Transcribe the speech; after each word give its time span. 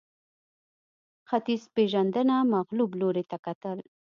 ختیځپېژندنه 1.29 2.35
مغلوب 2.53 2.91
لوري 3.01 3.23
ته 3.29 3.37
کتل 3.45 3.77